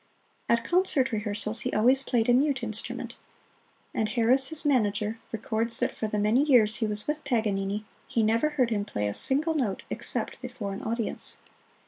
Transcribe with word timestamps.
At 0.49 0.63
concert 0.63 1.11
rehearsals 1.11 1.59
he 1.59 1.71
always 1.73 2.01
played 2.01 2.27
a 2.27 2.33
mute 2.33 2.63
instrument; 2.63 3.17
and 3.93 4.09
Harris, 4.09 4.47
his 4.49 4.65
manager, 4.65 5.19
records 5.31 5.77
that 5.77 5.95
for 5.95 6.07
the 6.07 6.17
many 6.17 6.41
years 6.43 6.77
he 6.77 6.87
was 6.87 7.05
with 7.05 7.23
Paganini 7.23 7.85
he 8.07 8.23
never 8.23 8.49
heard 8.49 8.71
him 8.71 8.83
play 8.83 9.05
a 9.07 9.13
single 9.13 9.53
note 9.53 9.83
except 9.91 10.41
before 10.41 10.73
an 10.73 10.81
audience. 10.81 11.37